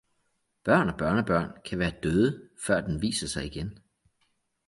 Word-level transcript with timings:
Børn 0.63 0.89
og 0.89 0.97
børnebørn 0.97 1.51
kan 1.65 1.79
være 1.79 1.93
døde 2.03 2.49
før 2.65 2.81
den 2.81 3.01
viser 3.01 3.27
sig 3.27 3.45
igen! 3.45 3.79